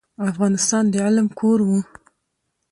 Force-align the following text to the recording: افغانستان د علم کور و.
افغانستان 0.29 0.83
د 0.93 0.95
علم 1.05 1.27
کور 1.39 1.59
و. 1.67 1.69